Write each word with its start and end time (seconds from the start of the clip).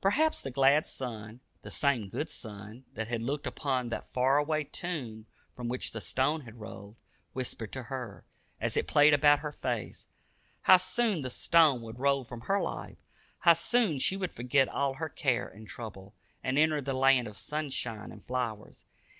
Perhaps 0.00 0.40
the 0.40 0.50
glad 0.50 0.86
sun, 0.88 1.38
the 1.62 1.70
same 1.70 2.08
good 2.08 2.28
sun 2.28 2.84
that 2.94 3.06
had 3.06 3.22
looked 3.22 3.46
upon 3.46 3.90
that 3.90 4.12
far 4.12 4.36
away 4.36 4.64
tomb 4.64 5.26
from 5.54 5.68
which 5.68 5.92
the 5.92 6.00
stone 6.00 6.40
had 6.40 6.58
rolled, 6.58 6.96
whispered 7.32 7.70
to 7.74 7.84
her, 7.84 8.24
as 8.60 8.76
it 8.76 8.88
played 8.88 9.14
about 9.14 9.38
her 9.38 9.52
face, 9.52 10.08
how 10.62 10.78
soon 10.78 11.22
the 11.22 11.30
stone 11.30 11.80
would 11.82 12.00
roll 12.00 12.24
from 12.24 12.40
her 12.40 12.60
life; 12.60 12.98
how 13.38 13.54
soon 13.54 14.00
she 14.00 14.16
would 14.16 14.32
forget 14.32 14.68
all 14.68 14.94
her 14.94 15.08
care 15.08 15.46
and 15.46 15.68
trouble, 15.68 16.12
and 16.42 16.58
enter 16.58 16.80
the 16.80 16.92
land 16.92 17.28
of 17.28 17.36
sunshine 17.36 18.10
and 18.10 18.26
flowers. 18.26 18.84